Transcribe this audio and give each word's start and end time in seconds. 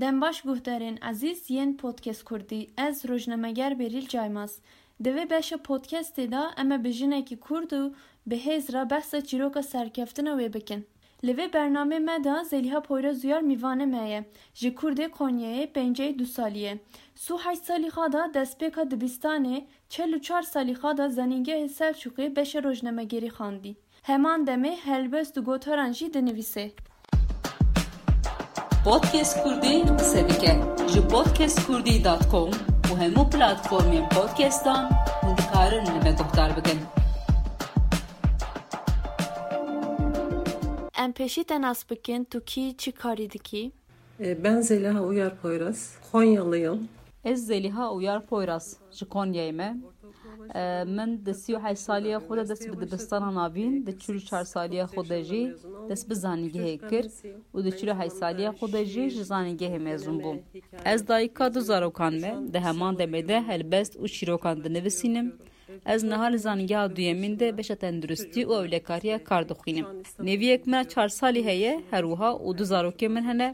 دنباش 0.00 0.42
گوهدارین 0.42 0.98
عزیز 1.02 1.50
ین 1.50 1.76
پودکست 1.76 2.28
کردی 2.30 2.68
از 2.76 3.06
روجنمگر 3.06 3.74
بریل 3.74 4.06
جایماز 4.06 4.58
دوی 5.04 5.24
بشه 5.24 5.56
پودکست 5.56 6.16
دیدا 6.16 6.50
اما 6.56 6.78
بجنه 6.78 7.22
که 7.22 7.38
کردو 7.50 7.90
به 8.26 8.36
هیز 8.36 8.70
را 8.70 8.84
بحث 8.84 9.14
چیروک 9.14 9.60
سرکفتن 9.60 10.38
وی 10.38 10.48
بکن 10.48 10.84
لوی 11.22 11.48
برنامه 11.48 11.98
مدا 11.98 12.42
زلیها 12.42 12.80
پویرا 12.80 13.12
زیار 13.12 13.40
میوانه 13.40 13.84
میه 13.84 14.26
جی 14.54 14.70
کرده 14.82 15.08
کنیه 15.08 15.66
پنجه 15.66 16.12
دو 16.12 16.24
سالیه 16.24 16.80
سو 17.14 17.38
هی 17.48 17.56
سالی 17.56 17.88
دست 17.90 18.32
دستپیکا 18.34 18.84
دبستانه 18.84 19.62
چلو 19.88 20.18
چار 20.18 20.42
سالی 20.42 20.74
خدا 20.74 21.08
زنینگه 21.08 21.66
سفچوقی 21.66 22.28
بشه 22.28 22.58
روجنمگری 22.58 23.30
خاندی 23.30 23.76
همان 24.04 24.44
دمه 24.44 24.76
هلبست 24.84 25.38
و 25.38 25.42
گوتارانجی 25.42 26.08
دنویسه. 26.08 26.72
Podcast 28.84 29.42
Kurdi 29.42 29.84
qesebike 29.98 30.48
ji 30.94 31.00
podcastkurdî.com 31.10 32.50
û 32.88 32.90
hemû 33.02 33.22
platformên 33.34 34.04
podcastan 34.16 34.82
hûn 35.22 35.34
dikarin 35.40 35.84
li 35.94 36.00
me 36.04 36.12
guhdar 36.20 36.50
bikin. 36.56 36.78
Em 40.98 41.12
peşî 41.12 41.44
te 41.44 41.60
nas 41.62 41.90
bikin 41.90 42.24
tu 42.24 42.44
kî 42.44 42.74
çi 42.78 42.92
e, 44.20 44.44
Ben 44.44 44.60
Zeliha 44.60 45.00
Uyar 45.00 45.36
Poyraz, 45.36 45.98
Konyalıyım. 46.12 46.88
Ez 47.24 47.46
Zeliha 47.46 47.92
Uyar 47.92 48.26
Poyraz, 48.26 48.76
ji 48.92 49.04
Konyayım 49.08 49.60
e. 49.60 49.76
من 50.96 51.10
د 51.26 51.28
35 51.38 51.78
سالی 51.86 52.18
خود 52.26 52.38
دست 52.50 52.64
به 52.80 52.84
دبستان 52.92 53.24
نابین 53.38 53.72
د 53.86 53.88
44 54.04 54.44
سالی 54.52 54.78
خود 54.92 55.12
جی 55.28 55.42
دست 55.90 56.04
به 56.08 56.14
زانگه 56.22 56.76
کر 56.88 57.04
و 57.54 57.62
د 57.66 57.68
48 57.82 58.20
سالی 58.20 58.50
خود 58.58 58.74
جی 58.92 59.04
زانگه 59.30 59.78
مزون 59.86 60.18
بوم 60.24 60.38
از 60.92 61.00
دایکا 61.10 61.46
دو 61.54 61.60
زاروکان 61.70 62.14
me 62.20 62.52
de 62.52 62.60
heman 62.66 62.98
demede 62.98 63.36
helbest 63.48 63.92
û 64.02 64.08
çîrokan 64.16 64.64
dinivîsînim 64.64 65.26
ez 65.92 66.00
nehal 66.10 66.34
zangeha 66.46 66.96
duyemîn 66.96 67.34
de 67.40 67.56
beşa 67.58 67.74
tenduristî 67.82 68.40
û 68.50 68.52
evlekariya 68.66 69.18
kar 69.28 69.42
dixwînim 69.48 69.86
nêviyek 70.28 70.62
me 70.70 70.78
çar 70.92 71.08
salî 71.20 71.42
heye 71.48 71.72
her 71.90 72.02
wiha 72.10 72.30
û 72.46 72.48
du 72.58 72.62
zarokê 72.72 73.08
min 73.14 73.22
hene 73.30 73.48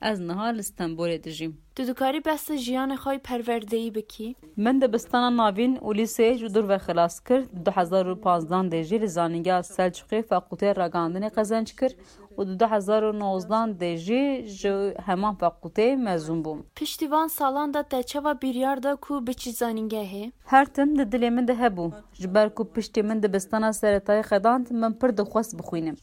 از 0.00 0.20
نهال 0.20 0.58
استنبول 0.58 1.10
دژیم 1.26 1.52
Tu 1.78 1.86
dikarî 1.86 2.24
behsa 2.24 2.56
jiyana 2.56 2.94
xwe 2.94 3.18
perwerdeyî 3.18 3.94
bikî? 3.94 4.34
Min 4.64 4.80
di 4.80 4.92
bistana 4.92 5.28
navîn 5.42 5.74
ulîsê 5.90 6.28
ji 6.40 6.48
dûr 6.54 6.68
ve 6.68 6.76
xilas 6.86 7.20
kir, 7.20 7.40
du 7.66 7.70
hezar 7.70 8.06
û 8.06 8.20
panzdan 8.20 8.70
de 8.72 8.82
jî 8.84 9.00
li 9.00 9.08
zanîngeha 9.08 9.58
Selçuqê 9.76 10.20
Fakûlteya 10.30 10.72
Ragandinê 10.80 11.30
qezenc 11.36 11.70
kir 11.80 11.92
û 12.38 12.58
du 12.60 12.66
hezar 12.74 13.02
û 13.02 13.18
nozdan 13.20 13.80
de 13.80 13.96
jî 13.96 14.24
ji 14.60 14.74
heman 15.06 15.34
fakûlteyê 15.34 15.94
mezûn 16.06 16.40
bûm. 16.44 16.58
Piştî 16.76 17.10
van 17.10 17.28
salan 17.36 17.74
da 17.74 17.82
te 17.82 18.02
çawa 18.02 18.40
biryar 18.42 18.82
da 18.82 18.96
ku 18.96 19.12
biçî 19.26 19.50
zanîngehê? 19.60 20.32
Her 20.46 20.66
tim 20.74 20.98
di 20.98 21.02
dilê 21.02 21.30
min 21.30 21.48
de 21.48 21.52
hebû. 21.62 21.92
Ji 22.12 22.34
ber 22.34 22.48
ku 22.54 22.72
piştî 22.74 23.02
min 23.02 23.22
di 23.22 23.28
bistana 23.34 23.68
seretayê 23.68 24.22
xedand 24.30 24.66
min 24.80 24.92
pir 25.00 25.10
dixwest 25.18 25.52
bixwînim. 25.58 25.96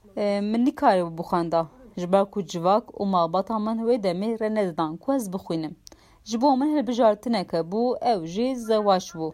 Min 0.52 0.66
nikarî 0.66 1.18
bixwenda. 1.18 1.68
ji 1.98 2.06
ba 2.14 2.22
ku 2.30 2.42
civak 2.46 2.86
û 3.00 3.06
mabata 3.16 3.58
min 3.66 3.78
wê 3.88 3.96
demê 4.06 4.30
renezidan 4.44 4.92
ku 5.02 5.08
ez 5.18 5.26
bixwînim 5.34 5.74
ji 6.30 6.38
bo 6.42 6.50
min 6.60 6.70
hilbijartineke 6.76 7.60
bû 7.72 7.82
ew 8.12 8.22
jê 8.34 8.48
zewaş 8.70 9.06
bû 9.18 9.28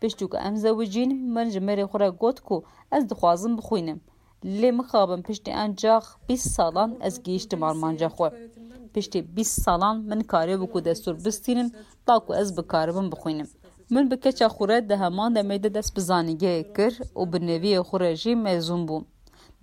piştû 0.00 0.24
ku 0.30 0.36
em 0.46 0.54
zewicîn 0.64 1.10
min 1.34 1.46
ji 1.54 1.60
mêrê 1.66 1.84
xwe 1.90 1.98
re 2.04 2.08
got 2.22 2.38
ku 2.48 2.56
ez 2.96 3.02
dixwazim 3.10 3.52
bixwînim 3.58 3.98
lê 4.60 4.70
mixabin 4.78 5.22
piştî 5.28 5.50
encax 5.64 6.04
bîst 6.28 6.48
salan 6.56 6.90
ez 7.08 7.14
gihîştim 7.24 7.62
armanca 7.68 8.06
xwe 8.16 8.28
piştî 8.94 9.18
bîst 9.36 9.54
salan 9.66 9.96
min 10.10 10.20
karê 10.32 10.54
bû 10.60 10.66
ku 10.72 10.78
destûr 10.88 11.14
bistînim 11.24 11.68
ta 12.06 12.14
ku 12.24 12.30
ez 12.40 12.48
bikaribim 12.56 13.06
bixwînim 13.12 13.48
min 13.94 14.04
bi 14.10 14.16
keça 14.24 14.46
xwe 14.54 14.64
re 14.70 14.78
di 14.88 14.96
heman 15.04 15.30
demê 15.36 15.56
de 15.62 15.70
dest 15.76 15.92
bi 15.96 16.00
zanîgehê 16.10 16.62
kir 16.76 16.92
û 17.20 17.22
bi 17.32 17.38
neviyê 17.50 17.78
xwe 17.88 17.98
re 18.00 18.12
jî 18.22 18.32
mezûn 18.48 18.82
bûm 18.88 19.04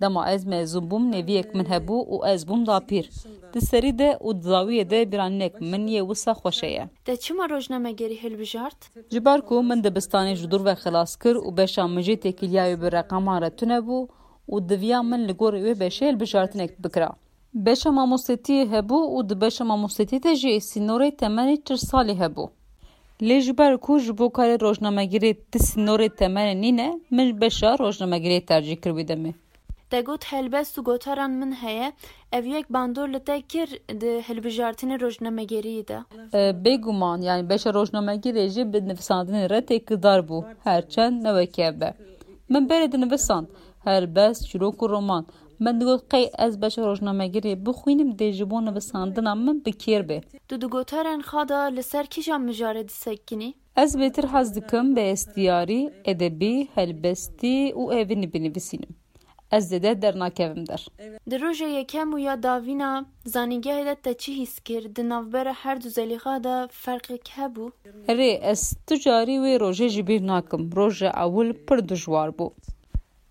Dema 0.00 0.26
ez 0.32 0.44
mezun 0.46 0.84
min 0.90 1.12
neviyek 1.12 1.54
min 1.54 1.64
hebû 1.64 1.96
û 2.14 2.34
ez 2.34 2.42
bûm 2.48 2.64
dapîr. 2.66 3.06
Di 3.54 3.60
serî 3.60 3.98
de 3.98 4.08
û 4.20 4.28
zawiyê 4.50 4.90
de 4.90 5.00
bîrannek 5.12 5.54
min 5.60 5.84
yê 5.94 6.00
wisa 6.08 6.32
xweşe 6.34 6.66
ye. 6.66 6.88
Te 7.04 7.16
çima 7.16 7.48
rojnamegerî 7.50 8.22
hilbijart? 8.22 8.78
Ji 9.12 9.24
ber 9.24 9.40
ku 9.46 9.62
min 9.62 9.82
dibistanê 9.84 10.34
ji 10.36 10.50
dûr 10.50 10.64
ve 10.64 10.72
xilas 10.82 11.16
kir 11.16 11.36
û 11.36 11.56
beşa 11.56 11.88
min 11.88 12.02
jê 12.08 12.16
têkiliyayê 12.24 12.76
bi 12.82 12.88
reqama 12.92 13.36
re 13.42 13.50
tune 13.56 13.78
bû 13.88 14.08
û 14.48 14.68
diviya 14.68 15.02
min 15.02 15.28
li 15.28 15.32
gorê 15.32 15.60
wê 15.66 15.74
beşê 15.84 16.04
hilbijartinek 16.10 16.84
bikira. 16.84 17.10
Beşa 17.54 17.88
mamostetiyê 17.90 18.64
hebû 18.74 19.00
û 19.16 19.28
di 19.28 19.40
beşa 19.40 19.64
mamostetiyê 19.64 20.22
de 20.22 20.32
jê 20.42 20.52
sînorê 20.72 21.10
temenê 21.20 21.56
çir 21.64 21.76
salî 21.76 22.12
hebû. 22.12 22.50
Lê 23.20 23.40
ji 23.40 23.58
ber 23.58 23.76
ku 23.78 23.98
ji 23.98 24.18
bo 24.18 24.24
karê 24.26 24.56
rojnamegirê 24.66 25.32
ti 25.52 25.58
sînorê 25.58 26.08
temenê 26.20 26.60
nîne 26.60 27.00
min 27.10 27.40
beşa 27.40 27.70
rojnamegirê 27.74 28.44
tercih 28.46 28.76
kir 28.82 28.90
wî 28.98 29.04
demê. 29.12 29.32
دەگوت 29.94 30.22
هەلبەست 30.32 30.74
و 30.78 30.80
gotaran 30.88 31.32
من 31.40 31.52
هەیە 31.62 31.88
ev 32.38 32.44
yek 32.56 32.66
bandor 32.74 33.08
li 33.14 33.20
te 33.28 33.36
kir 33.52 33.68
di 34.02 34.10
hilbijartinê 34.28 34.96
rojnamegeriyê 35.04 35.84
de 35.88 35.98
ee, 36.34 36.40
bêguman 36.64 37.18
yani 37.28 37.42
beşa 37.50 37.70
rojnamegerê 37.78 38.44
jî 38.54 38.62
bi 38.72 38.78
nivîsandinê 38.90 39.42
re 39.52 39.58
tê 39.68 39.78
bu, 40.28 40.38
herçen 40.44 40.64
herçend 40.64 41.16
newekî 41.24 41.62
ev 41.62 41.80
be 41.80 41.90
min 42.52 42.68
berê 42.68 42.92
di 42.92 42.98
nivîsand 43.04 43.46
herbest 43.84 44.40
çîrok 44.50 44.82
roman 44.94 45.24
min 45.64 45.80
digot 45.80 46.02
qey 46.12 46.24
ez 46.44 46.62
beşa 46.62 46.82
rojnamegerê 46.90 47.52
bixwînim 47.66 48.10
dê 48.20 48.28
ji 48.32 48.50
bo 48.50 48.58
nivîsandina 48.66 49.34
min 49.46 49.56
bikêr 49.66 50.02
bê 50.08 50.18
Tu 50.48 50.54
di 50.62 50.66
gotarên 50.74 51.20
xwe 51.28 51.48
da 51.48 51.58
li 51.76 51.82
ser 51.82 52.06
kîjan 52.06 52.42
mijarê 52.48 52.88
disekinî 52.88 53.54
Ez 53.76 53.90
bêtir 54.00 54.26
hez 54.32 54.48
dikim 54.56 54.96
bi 54.96 55.00
estiyarî, 55.00 55.82
edebî, 56.12 56.68
helbestî 56.76 57.56
û 57.80 57.82
evînî 58.00 58.28
ez 59.52 59.70
dede 59.70 60.02
dernakevim 60.02 60.66
der. 60.66 60.86
Di 61.30 61.36
roja 61.40 61.68
yekem 61.78 62.08
û 62.16 62.18
ya 62.20 62.34
davîna 62.42 63.04
zanîngehê 63.26 63.84
de 63.86 63.94
te 63.94 64.14
çi 64.18 64.32
hîs 64.40 64.60
kir 64.60 64.96
di 64.96 65.08
navbera 65.08 65.52
her 65.54 65.82
du 65.84 65.88
zelîxa 65.88 66.44
de 66.44 66.68
ferqek 66.72 67.24
hebû? 67.36 67.64
Rê 68.08 68.26
ez 68.52 68.72
tu 68.86 68.98
carî 69.00 69.32
wê 69.42 69.58
rojê 69.60 69.88
ji 69.88 70.06
bîr 70.08 70.26
nakim. 70.26 70.70
Roja 70.76 71.10
ewil 71.26 71.50
pir 71.66 71.88
dijwar 71.88 72.28
bû. 72.28 72.52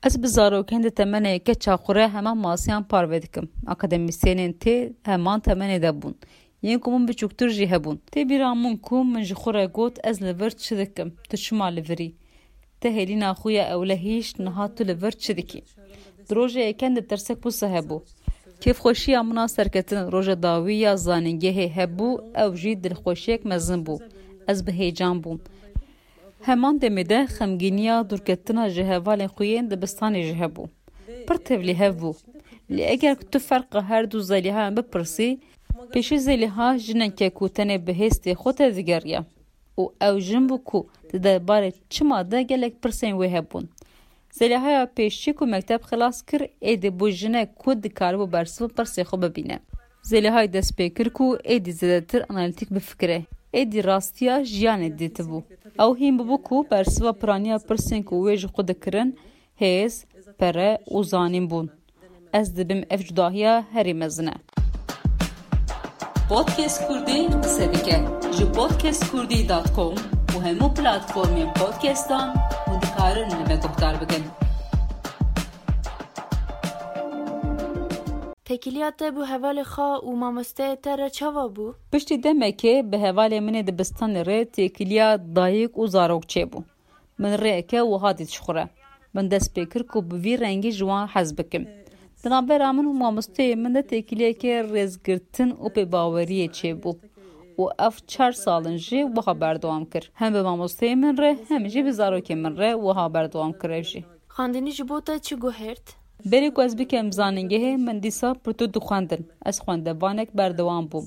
Ez 0.06 0.24
bi 0.24 0.28
zarokên 0.28 0.84
di 0.84 0.92
temeneyeke 0.92 1.54
çaxure 1.56 2.08
hemen 2.08 2.38
masiyan 2.38 2.84
parve 2.84 3.22
dikim. 3.22 3.50
Akademîsyenên 3.68 4.54
tê 4.54 4.94
heman 5.06 5.40
temenê 5.40 5.82
de 5.82 5.90
bûn. 6.02 6.16
Yên 6.64 6.80
ku 6.80 6.92
min 6.92 7.08
biçûktir 7.08 7.50
jî 7.50 7.66
hebûn. 7.74 7.98
Tê 8.12 8.30
bîra 8.30 8.56
min 8.56 8.78
ku 8.78 9.04
min 9.04 9.22
ji 9.24 9.34
xwe 9.34 9.54
re 9.54 9.66
got 9.66 10.00
ez 10.06 10.22
li 10.22 10.40
vir 10.40 10.50
çi 10.52 10.78
dikim, 10.78 11.16
tu 11.30 11.38
çima 11.38 11.66
li 11.68 11.82
virî. 11.90 12.12
Te 12.82 12.90
hêlîna 12.90 13.32
xwe 13.34 13.54
ya 13.54 13.64
ew 13.74 13.90
le 13.90 13.96
hêş 14.06 14.44
niha 14.44 14.76
tu 14.76 14.88
li 14.88 15.02
vir 15.02 15.12
çi 15.12 15.38
dikî. 15.38 15.64
Roje 16.36 16.74
kend 16.74 16.98
tersek 17.10 17.38
bû 17.40 17.52
sehebû. 17.62 18.02
Kêfxweşiya 18.62 19.24
mina 19.24 19.48
serketin 19.48 20.12
roja 20.12 20.36
dawî 20.44 20.74
ya 20.86 20.94
zanîngehê 21.08 21.68
hebû 21.78 22.10
ew 22.44 22.56
jî 22.62 22.74
dilxweşiyek 22.84 23.46
mezin 23.46 23.86
bû. 23.86 23.96
Ez 24.48 24.68
bi 24.68 24.72
heyecan 24.72 25.24
bûm. 25.24 25.40
Heman 26.46 26.78
demê 26.80 27.10
de 27.10 27.28
xemgîniya 27.38 28.10
durketina 28.10 28.70
ji 28.70 28.82
hevalên 28.82 29.26
xwe 29.34 29.46
yên 29.46 29.70
dibistanê 29.72 30.22
jî 30.24 30.34
hebû. 30.44 30.68
Pir 31.28 31.36
tevlî 31.38 31.74
hebû. 31.74 32.16
Lê 32.72 32.82
eger 32.92 33.16
ku 33.16 33.28
tu 33.32 33.40
ferqa 33.40 33.82
her 33.82 34.12
du 34.12 34.20
zelîheyan 34.20 34.78
bipirsî, 34.78 35.40
pêşî 35.94 36.18
zelîha 36.20 36.78
jineke 36.78 37.30
ku 37.30 37.46
tenê 37.48 37.88
bi 37.88 37.92
hêstê 37.92 38.32
xwe 38.36 38.54
te 38.58 38.76
digeriya. 38.76 39.26
û 39.78 39.84
ew 40.08 40.20
jin 40.22 40.50
bû 40.50 40.64
ku 40.64 40.88
di 41.14 41.18
derbarê 41.24 41.72
çima 41.90 42.32
de 42.32 42.44
gelek 42.44 42.74
pirsên 42.84 43.14
wê 43.20 43.30
hebûn. 43.38 43.66
زلیهای 44.40 44.78
پیشچک 44.98 45.38
و 45.42 45.46
مکتب 45.54 45.82
خلاص 45.90 46.18
کر 46.30 46.42
ایدی 46.68 46.90
بو 47.00 47.08
جنه 47.20 47.42
کود 47.62 47.80
دکار 47.86 48.14
و 48.16 48.28
برسف 48.28 48.72
پرسی 48.78 49.04
خوب 49.04 49.26
ببینه 49.26 49.60
زلیهای 50.10 50.48
دست 50.48 50.76
پیکر 50.80 51.08
کو 51.18 51.26
ایدی 51.46 51.72
زدتر 51.72 52.22
انالیتیک 52.30 52.70
بفکره 52.76 53.20
ایدی 53.58 53.82
راستیا 53.90 54.36
جیانه 54.52 54.90
دیت 55.00 55.18
بو 55.30 55.40
او 55.84 55.90
هیم 56.00 56.18
بو 56.30 56.38
کو 56.48 56.56
برسف 56.72 57.06
پرانیا 57.22 57.58
پرسین 57.70 58.04
کو 58.08 58.16
ویج 58.26 58.46
خود 58.56 58.70
کرن 58.84 59.08
هیز 59.62 59.94
پره 60.40 60.70
و 60.98 61.04
زانین 61.04 61.48
بون 61.52 61.70
ez 62.40 62.58
dibim 62.58 62.82
ev 62.90 63.00
cudahiya 63.04 63.64
herî 63.72 63.94
mezin 63.94 64.26
e. 64.28 64.34
Podcast 66.30 66.88
Kurdî 66.88 67.28
sedike 67.48 68.00
ji 68.38 68.52
podcastkurdî.com 68.56 69.96
muhemû 70.38 70.74
platformên 70.80 71.48
podcastan 71.60 72.28
hûn 72.68 72.78
dikarin 72.82 73.30
li 73.30 73.46
me 73.50 73.56
guhdar 73.66 73.94
bikin. 74.02 74.24
Tekiliya 78.50 78.92
te 79.00 79.08
bi 79.16 79.22
hevalê 79.32 79.66
xwe 79.74 79.92
û 80.08 80.10
mamosteyê 80.24 80.76
te 80.84 80.92
re 80.98 81.10
çawa 81.18 81.44
bû? 81.56 81.66
Piştî 81.92 82.16
demekê 82.26 82.74
bi 82.92 82.96
hevalê 83.06 83.40
min 83.48 83.54
ê 83.62 83.64
dibistanê 83.70 84.26
re 84.30 84.40
têkiliya 84.56 85.10
dayîk 85.38 85.72
û 85.82 85.84
zarokçê 85.96 86.44
bû. 86.52 86.60
Min 87.22 87.34
rêke 87.44 87.80
û 87.92 88.00
hatî 88.02 88.28
çixure. 88.28 88.66
Min 89.16 89.26
dest 89.32 89.50
pê 89.58 89.64
kir 89.72 89.84
ku 89.92 89.98
bi 90.12 90.16
vî 90.24 90.34
rengî 90.40 90.72
ji 90.78 90.86
wan 90.92 91.08
hez 91.14 91.30
bikim. 91.38 91.64
Di 92.24 92.30
navbera 92.30 92.70
min 92.78 92.86
û 92.92 92.94
mamosteyê 93.04 93.56
min 93.64 93.74
de 93.76 93.80
têkiliyeke 93.92 94.54
rêzgirtin 94.74 95.50
û 95.64 95.66
pêbaweriyê 95.76 96.48
çêbû. 96.60 96.92
و 97.58 97.64
اف 97.86 97.96
چهار 98.12 98.32
سالن 98.46 98.76
جی 98.86 99.00
وها 99.18 99.34
بردوام 99.44 99.84
کرد 99.94 100.06
هم 100.20 100.30
به 100.36 100.42
مامۆستەیە 100.48 100.96
من 101.04 101.14
ڕێ 101.22 101.32
هەمجی 101.50 101.82
بە 101.86 101.92
زارۆکێ 102.00 102.36
من 102.44 102.54
ڕێ 102.62 102.72
وها 102.86 103.06
بەردوام 103.16 103.52
کرێژی 103.62 104.02
خاندنی 104.36 104.72
ji 104.78 104.84
بۆ 104.90 104.98
te 105.08 105.14
çi 105.26 105.36
guhêrt 105.44 105.86
Berê 106.32 106.50
ku 106.54 106.60
ez 106.68 106.74
bikem 106.80 107.08
zaningehê 107.20 107.72
min 107.88 107.98
dîsa 108.04 108.30
pirtu 108.44 108.66
dixwandin 108.74 109.22
ez 109.50 109.58
xwendevanek 109.64 110.30
berdewam 110.40 110.86
bûm 110.92 111.06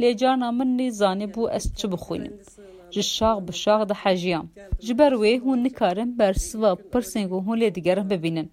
lê 0.00 0.10
carna 0.20 0.48
min 0.58 0.70
nî 0.78 0.88
zanîbû 1.02 1.42
ez 1.58 1.64
çi 1.78 1.86
bixwînim 1.92 2.34
ji 2.94 3.02
şax 3.16 3.36
bi 3.48 3.52
şax 3.62 3.80
de 3.90 3.94
hejiyam 4.04 4.46
ji 4.86 4.92
ber 5.00 5.12
wê 5.22 5.32
hûn 5.44 5.60
nikarin 5.66 6.10
bersiva 6.18 6.72
pirsên 6.92 7.26
ku 7.30 7.36
hûn 7.46 7.56
lê 7.62 7.68
digerin 7.76 8.06
bibînin 8.10 8.48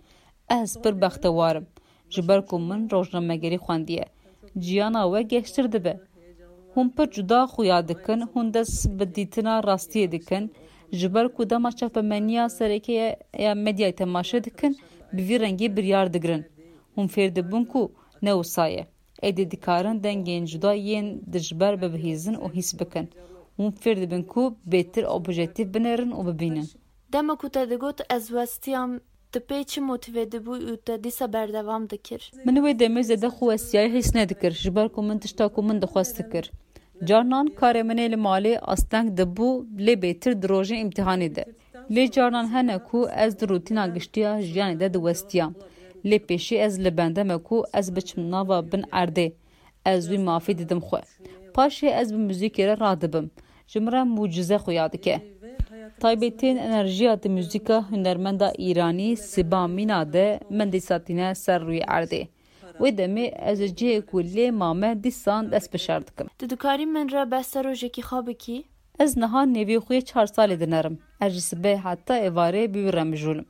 ez 0.59 0.69
pir 0.83 0.93
bextewarim 1.01 1.65
ji 2.13 2.21
ber 2.27 2.39
ku 2.49 2.55
min 2.69 2.81
rojnamegerî 2.93 3.55
xwendiye 3.65 4.05
ciyana 4.65 5.01
we 5.11 5.21
geştir 5.33 5.65
dibe 5.73 5.95
hûn 6.75 6.89
pir 6.95 7.07
cuda 7.11 7.43
xuya 7.53 7.87
dikin 7.87 8.19
hûn 8.33 8.53
dest 8.53 8.89
bi 8.99 9.15
dîtina 9.15 9.55
rastiyê 9.59 10.11
dikin 10.11 10.53
ji 10.91 11.07
ber 11.13 11.33
ku 11.33 11.49
dema 11.49 11.71
çapemeniya 11.71 12.45
serekê 12.45 12.93
ya 13.45 13.51
medyayê 13.65 13.95
temaşe 13.95 14.43
dikin 14.43 14.77
bi 15.13 15.21
vî 15.27 15.39
rengî 15.39 15.67
biryar 15.77 16.13
digirin 16.13 16.43
hûn 16.95 17.07
fêr 17.13 17.35
dibin 17.35 17.63
ku 17.65 17.91
ne 18.21 18.29
wisa 18.37 18.67
ye 18.67 18.83
êdî 19.23 19.51
dikarin 19.51 20.01
dengên 20.03 20.45
cuda 20.45 20.73
yên 20.75 21.33
di 21.33 21.39
ji 21.39 21.59
ber 21.59 21.81
bibihîzin 21.81 22.35
û 22.43 22.53
hîs 22.53 22.79
bikin 22.79 23.09
hûn 23.59 23.71
fêr 23.71 24.01
dibin 24.01 24.23
ku 24.23 24.57
bêtir 24.71 25.05
objektîv 25.05 25.67
binêrin 25.73 26.11
û 26.11 26.19
bibînin 26.27 26.67
dema 27.13 27.35
ku 27.35 27.49
te 27.49 27.69
digot 27.69 28.13
ez 28.15 28.27
westiyam 28.27 28.99
dipê 29.33 29.63
çi 29.65 29.81
motive 29.81 30.23
dibû 30.23 30.53
û 30.71 30.77
te 30.85 31.03
dîsa 31.03 31.33
berdewam 31.33 31.89
dikir 31.89 32.31
min 32.45 32.55
wê 32.63 32.71
demê 32.79 33.01
zêde 33.09 33.27
xwestiyayê 33.37 33.93
hîs 33.97 34.15
nedikir 34.15 34.51
ji 34.51 34.75
ber 34.75 34.89
ku 34.89 35.19
tişta 35.19 35.47
ku 35.47 35.63
min 35.63 35.81
dixwest 35.81 36.19
dikir 36.19 36.51
Carnan 37.03 37.47
kareminê 37.47 38.11
li 38.11 38.15
malê 38.15 38.55
asteng 38.61 39.07
dibû 39.17 39.65
lê 39.85 39.95
bêtir 40.01 40.33
di 40.41 40.47
rojê 40.47 40.75
imtihanê 40.75 41.35
de. 41.35 41.45
Lê 41.95 42.07
carnan 42.11 42.47
hene 42.53 42.77
ku 42.83 43.07
ez 43.23 43.39
di 43.39 43.45
rûtina 43.45 43.93
giştiya 43.93 44.31
jiyanê 44.41 44.79
de 44.79 44.93
diwestiya. 44.93 45.49
Lê 46.05 46.17
pêşî 46.27 46.55
ez 46.55 46.79
li 46.83 46.97
bendeme 46.97 47.37
ku 47.43 47.65
ez 47.73 47.95
biçim 47.95 48.31
nava 48.31 48.71
bin 48.71 48.81
erdê. 49.01 49.31
Ez 49.85 50.07
wî 50.09 50.17
mafî 50.17 50.57
didim 50.57 50.77
xwe. 50.79 51.01
Paşê 51.53 51.99
ez 52.01 52.13
bi 52.13 52.17
muzîkê 52.17 52.67
re 52.67 52.79
radibim. 52.79 53.31
Ji 53.67 53.79
min 53.79 53.91
re 53.91 54.03
mucize 54.03 54.55
xwe 54.55 54.73
ya 54.73 54.91
dike. 54.91 55.21
Taybetên 56.01 56.57
enerjiya 56.57 57.23
di 57.23 57.29
muzîka 57.29 57.83
hunermenda 57.89 58.53
Îranî 58.57 59.17
Sibamîna 59.17 60.13
de 60.13 60.39
min 60.49 60.67
dê 60.71 60.79
satîne 60.79 61.35
ser 61.35 61.61
rûyê 61.61 61.85
erdê. 61.97 62.27
Wê 62.81 62.89
demê 62.97 63.25
ez 63.51 63.59
ji 63.59 63.75
cihê 63.77 64.01
ku 64.07 64.17
lê 64.33 64.45
ma 64.59 64.69
me 64.73 64.89
dîsan 65.03 65.43
destpêşer 65.51 66.01
dikim. 66.07 66.27
Tu 66.39 66.43
dikarî 66.49 66.85
min 66.85 67.05
re 67.11 67.23
behsa 67.31 67.63
rojekî 67.63 68.01
xwe 68.09 68.21
bikî? 68.27 68.63
Ez 69.03 69.11
niha 69.17 69.43
nêvê 69.55 69.77
xuyê 69.85 70.01
çar 70.05 70.27
salê 70.35 70.59
dinerim. 70.59 70.95
Ez 71.21 71.33
ji 71.33 71.39
sibê 71.49 71.73
heta 71.85 72.15
êvarê 72.29 72.63
bîwîre 72.73 73.03
mijûlim. 73.13 73.45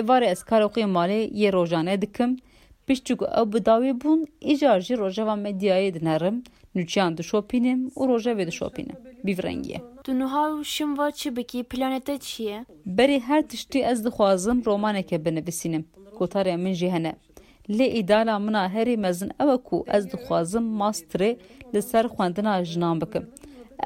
Êvarê 0.00 0.26
ez 0.34 0.38
karê 0.50 0.66
xuyê 0.72 0.86
malê 0.96 1.20
yê 1.40 1.52
rojane 1.52 2.02
dikim, 2.02 2.30
Piştî 2.86 3.12
ku 3.18 3.24
ew 3.24 3.46
bi 3.52 3.56
dawê 3.68 3.92
bûn, 4.04 4.20
îcar 4.50 4.80
jî 4.86 4.94
rojeva 4.98 5.34
medyayê 5.46 5.94
dinerim, 5.94 6.36
nûçiyan 6.76 7.16
dişopînim 7.16 7.80
û 7.98 8.00
rojevê 8.12 8.46
dişopînim. 8.46 8.96
Bîvrengiye. 9.24 9.80
Tu 10.04 10.10
niha 10.20 10.44
û 10.56 10.64
şimva 10.74 11.10
çi 11.10 11.28
bikî, 11.36 11.62
planete 11.72 12.18
çi 12.26 12.42
ye? 12.42 12.64
Berê 12.96 13.20
her 13.20 13.42
tiştî 13.48 13.78
ez 13.90 14.04
dixwazim 14.04 14.58
romaneke 14.64 15.24
binivîsînim. 15.24 15.84
Kotarya 16.18 16.56
min 16.56 16.72
jî 16.72 16.88
hene. 16.90 17.12
لê 17.68 17.98
îdala 18.00 18.38
min 18.38 18.54
a 18.54 18.68
herî 18.68 18.96
mezin 18.96 19.30
ew 19.42 19.52
e 19.52 19.56
ku 19.58 19.84
ez 19.88 20.04
dixwazim 20.12 20.64
masterê 20.80 21.30
li 21.74 21.82
ser 21.82 22.04
xwendina 22.14 22.64
jinan 22.64 23.00
bikim. 23.00 23.24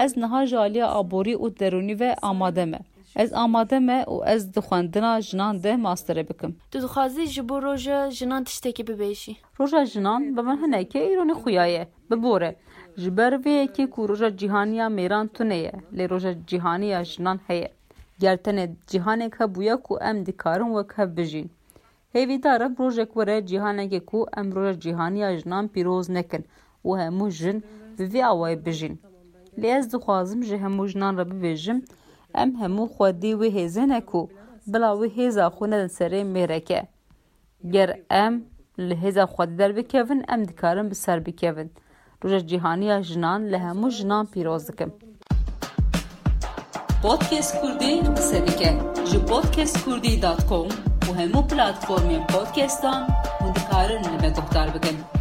Ez 0.01 0.17
niha 0.17 0.47
ji 0.47 0.59
aliya 0.59 0.87
aborî 1.01 1.35
û 1.37 1.47
derûnî 1.59 2.01
ve 2.01 2.15
amade 2.23 2.65
me. 2.65 2.81
Ez 3.17 3.33
amade 3.33 3.79
me 3.79 3.99
û 4.09 4.15
ez 4.35 4.55
di 4.55 4.61
xwendina 4.69 5.21
jinan 5.23 5.63
de 5.63 5.73
masterê 5.87 6.29
bikim. 6.29 6.53
Tu 6.71 6.83
dixwazî 6.83 7.27
ji 7.27 7.49
bo 7.49 7.63
roja 7.63 8.11
jinan 8.11 8.45
tiştekî 8.45 8.85
bibêjî. 8.85 9.37
Roja 9.61 9.85
jinan 9.87 10.23
bi 10.37 10.43
min 10.43 10.57
hinekê 10.65 11.01
îronî 11.13 11.35
xuya 11.43 11.67
ye, 11.75 11.89
bibore. 12.11 12.51
Ji 12.97 13.17
ber 13.17 13.33
vêyekê 13.45 13.91
ku 13.91 14.09
roja 14.09 14.29
cîhaniya 14.41 14.87
mêran 14.99 15.27
tune 15.29 15.57
ye, 15.57 15.73
lê 15.97 16.11
roja 16.11 16.33
cîhaniya 16.47 17.05
jinan 17.05 17.41
heye. 17.47 17.69
Gertenê 18.21 18.65
cihanêk 18.91 19.33
hebûye 19.41 19.77
ku 19.83 19.99
em 20.01 20.27
dikarin 20.27 20.71
wek 20.77 20.99
hev 20.99 21.17
bijîn. 21.17 21.51
هیویداره 22.15 22.69
بروژک 22.77 23.11
وره 23.17 23.37
جیهانگی 23.49 24.01
کو 24.01 24.19
ام 24.39 24.47
روژ 24.57 24.77
جیهانی 24.85 25.25
اجنان 25.25 25.65
پیروز 25.75 26.11
نکن 26.11 26.43
و 26.85 26.91
همو 26.95 27.27
جن 27.39 27.57
بوی 27.97 28.23
آوای 28.23 28.57
بجین 28.57 28.99
لی 29.59 29.71
از 29.71 29.85
دخوازم 29.93 30.41
جه 30.41 30.57
همو 30.57 30.87
جنان 30.87 31.17
را 31.17 31.25
ببیجم 31.25 31.83
ام 32.35 32.51
همو 32.51 32.87
خودی 32.87 33.35
و 33.35 33.43
هیزه 33.43 33.87
نکو 33.87 34.29
بلا 34.67 34.97
و 34.99 35.03
هیزا 35.03 35.51
خو 35.51 35.67
ندن 35.67 35.87
سره 35.87 36.23
میرکه 36.23 36.83
گر 37.73 37.99
ام 38.11 38.43
لهیزا 38.79 39.27
خودی 39.27 39.57
در 39.57 39.73
بکوین 39.73 40.25
ام 40.29 40.43
دکارم 40.43 40.89
بسر 40.89 41.19
بکوین 41.21 41.71
روژ 42.23 42.43
جیهانی 42.43 43.01
جنان 43.03 43.47
لهمو 43.47 43.89
جنان 43.89 44.27
پیروز 44.27 44.71
دکم 44.71 44.91
بودکست 47.03 47.55
کردی 47.63 48.01
قصه 48.01 48.41
بکه 48.41 48.79
کردی 49.85 50.17
دات 50.21 50.45
کوم 50.47 50.69
مهم 51.09 51.33
پلتفرم 51.49 52.25
پادکستان 52.27 53.07
هند 53.41 53.67
کارن 53.71 54.19
به 54.23 54.31
دختر 54.31 54.71
بکن 54.71 55.18